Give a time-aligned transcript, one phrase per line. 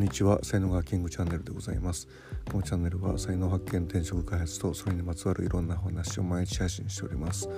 [0.00, 0.40] んにちは。
[0.42, 2.08] 才能がキングチャンネルでございます。
[2.50, 7.48] このチャンネルは才能発見転職開発とそれにまつわるいろんなお話を毎日配信しております。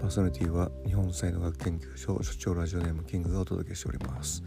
[0.00, 4.42] パーソナリティは日本才能学研究所所長ラジオネームキングがお届けしております。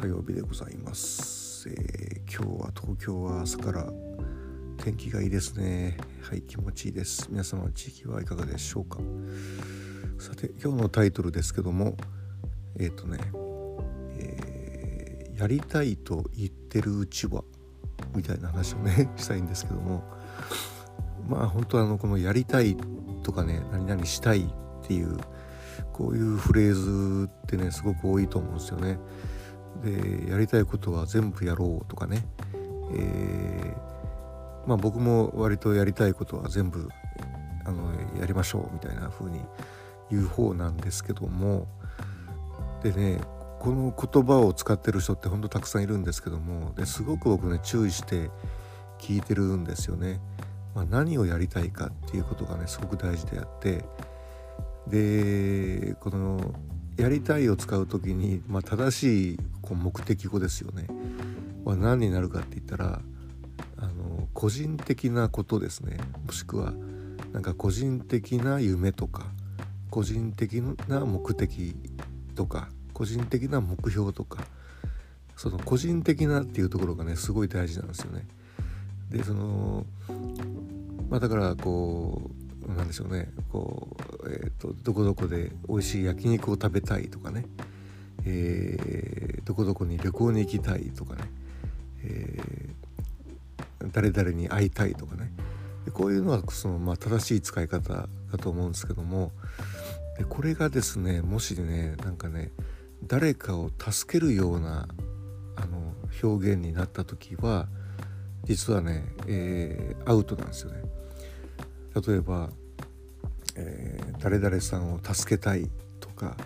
[0.00, 3.92] 火曜日でございます、えー、今日は東京は朝から
[4.78, 5.98] 天気がいいですね。
[6.22, 7.28] はい気持ちいいです。
[7.30, 8.98] 皆様の地域はいかがでしょうか。
[10.18, 11.98] さて今日のタイトルですけども
[12.78, 13.18] えっ、ー、とね
[15.42, 17.42] やりたいと言ってるうちは
[18.14, 20.04] みたいな話をね したいんですけども。
[21.28, 22.76] まあ本当あのこのやりたい
[23.22, 25.16] とかね何々したいっていう
[25.92, 28.98] こういうフレーズってねすごく多いと思うんですよね。
[29.82, 32.24] でやりたいことは全部やろうとかね、
[32.94, 36.88] えー、まあ僕も割とやりたいことは全部
[37.64, 39.40] あのやりましょうみたいな風に
[40.10, 41.66] 言う方なんですけども。
[42.82, 43.20] でね
[43.62, 48.28] この言葉を使ってる人ってほんとたくさんいるんですけどもですごく僕ね注意して
[48.98, 50.20] 聞いてるんですよね。
[50.74, 53.84] まあ、何をやりたいかっていうことがねすごく大事であって
[54.88, 56.52] でこの
[56.96, 60.88] やりたいを使う時に、まあ、正しいこう目的語ですよね。
[61.64, 63.00] は何になるかって言ったら
[63.76, 66.72] あの個人的なことですねもしくは
[67.30, 69.26] なんか個人的な夢とか
[69.88, 70.54] 個人的
[70.88, 71.76] な目的
[72.34, 74.44] とか個人的な目標とか
[75.36, 78.26] その個人的なっていうところがねすごい大事なんですよね。
[79.10, 79.84] でその
[81.10, 82.30] まあだからこ
[82.66, 83.28] うなんでしょうね。
[83.50, 87.44] こう、えーと、どこどこで美味しい焼肉を食べたいとかね、
[88.24, 91.22] えー、どこどこに旅行に行きたいとかね、
[92.04, 95.32] えー、誰々に会いたいとかね。
[95.84, 99.32] でこういうのはその、まあ、正しい使い方だと思うんですけども。
[100.18, 102.50] でこれがですねもしねなんかね
[103.06, 104.88] 誰かを助けるような
[105.56, 107.68] あの表現になった時は
[108.44, 110.82] 実はね、えー、アウトなんですよね。
[111.94, 112.50] 例えば、
[113.56, 115.70] えー、誰々さんを助けたい
[116.00, 116.36] とか、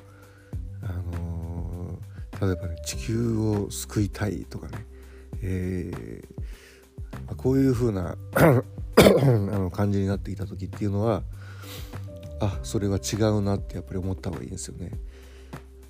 [0.82, 4.86] あのー、例えばね地球を救いたいとかね、
[5.42, 6.36] えー、
[7.26, 8.62] まあ、こういう風な あ
[8.96, 11.22] の感じになってきた時っていうのは
[12.40, 14.90] あそれは違うなってやっぱり思った方がいいんですよね。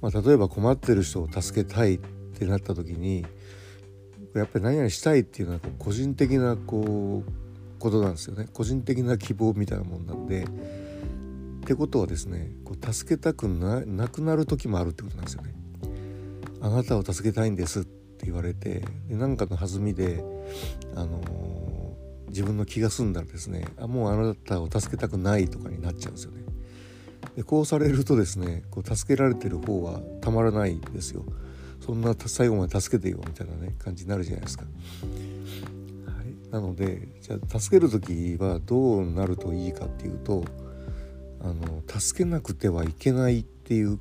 [0.01, 3.25] まあ、例えば困ってる人を助けたいってなった時に
[4.35, 7.31] やっぱり何々したいっていうのは個人的なこう
[7.79, 10.49] ことなんですよね個人的な希望みたいなもんなんでっ
[11.67, 15.55] てことはですねこう助けたくななくなる時もあるってことなんですよね。
[16.61, 20.23] あなたを助けたいんですって言われて何かの弾みで、
[20.95, 26.46] あのー、自分の気が済んだらですねあもうあなたを助けたくないとかになっちゃうんですよね。
[27.35, 31.25] でこうされるとですねこう助けられてる方はたまらないんですよ
[31.81, 34.65] そんな最後まで助けてよみたいなね感じになるじゃないですか。
[34.65, 34.71] は
[36.23, 40.45] い、なのでじゃあ助ける時はどうなるといいかっていうと
[41.43, 43.99] あの助けなくてはいけないっていう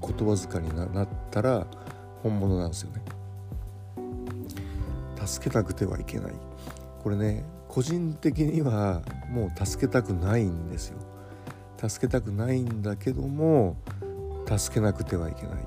[0.00, 1.66] 言葉遣いになったら
[2.22, 3.02] 本物なんですよね。
[5.24, 6.32] 助けなくてはいけない
[7.02, 10.98] これね個人的にはもう助けたくないんですよ。
[11.88, 13.76] 助けたくないんだけども
[14.58, 15.66] 助けなくてはいけない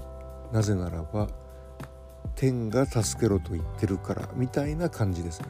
[0.51, 1.27] なぜならば
[2.35, 5.47] 天が助けろと言ってるからみたいな感じですね。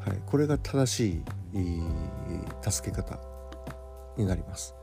[0.00, 1.08] はい、これが正し
[1.54, 3.18] い助け方
[4.16, 4.74] になります。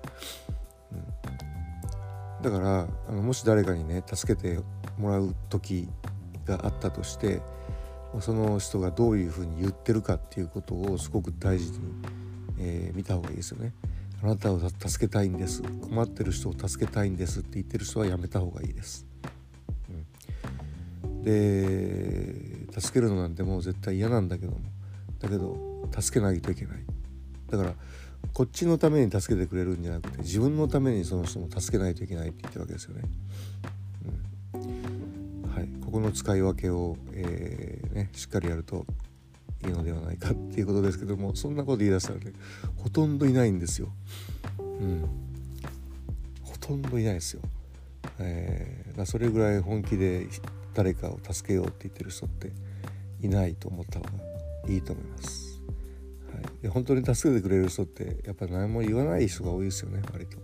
[0.91, 4.59] うん、だからあのもし誰かにね助けて
[4.97, 5.87] もらう時
[6.45, 7.41] があったとして
[8.21, 11.77] その人がどういうふうに言ってるかっていうことをすごく大事に、
[12.59, 13.73] えー、見た方がいいですよね。
[14.23, 19.05] あなたを助けたいんです困ってる人を助けたいんですって言ってる人はやめた方がいいです。
[21.03, 24.59] うん、で助けるのなんてもう絶対嫌なんだけども
[25.19, 26.85] だけど助けないといけない。
[27.49, 27.73] だから
[28.33, 33.03] こっちのために助けてくれるんじゃなくて自分のためにその人も助けないといけないって言ってるわけですよね。
[34.53, 34.57] う
[35.47, 38.85] ん、はい、ここの使い分けを、えーね、しっかりやると
[39.65, 42.33] いいのではないかっていうことですけどもそんなこと言い出したらね
[42.75, 43.89] ほとんどいないんですよ。
[44.59, 45.09] うん、
[46.43, 47.41] ほとんどいないですよ。
[48.19, 50.27] えー、それぐらい本気で
[50.73, 52.51] 誰かを助けようって言ってる人って
[53.21, 54.11] いないと思った方が
[54.67, 55.61] いいと思います。
[56.33, 60.37] はい、で本当に助けてくれる人ってやっぱり何も言わない人が多いですよね割と。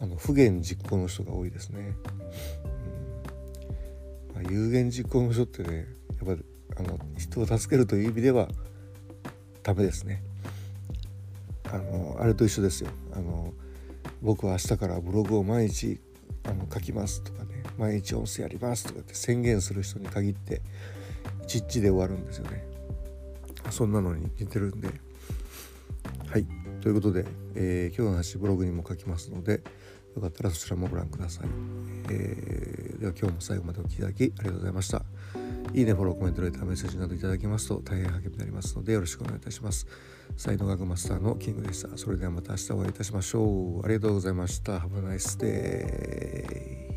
[0.00, 1.96] あの不言実行の人が多いですね。
[2.64, 5.97] うんまあ、有言実行の人ってね
[6.78, 8.48] あの人を助けるという意味では
[9.62, 10.22] ダメですね。
[11.70, 12.90] あのあれと一緒ですよ。
[13.12, 13.52] あの
[14.22, 16.00] 僕は明日からブログを毎日
[16.44, 17.62] あの書きますとかね。
[17.76, 20.62] 毎日音声やりますとかって宣言する人に限って
[21.46, 22.64] ちっちで終わるんですよね。
[23.70, 24.88] そんなのに似てるんで。
[26.26, 26.46] はい。
[26.80, 27.24] ということで、
[27.54, 29.62] えー、今日の話ブログにも書きますので
[30.14, 31.46] よかったらそちらもご覧ください、
[32.10, 35.47] えー、では今日も最後までお聴きいただきありがとうございました。
[35.74, 39.86] いいね、フォロー、コメント、レター、メッセージなどいただきますと大変励みになりますのでよろしくお願いいたします。
[40.36, 41.96] 才能学マスターのキングでした。
[41.96, 43.84] それではまた明日お会いいたしましょう。
[43.84, 44.78] ありがとうございました。
[44.78, 46.87] Have a nice day.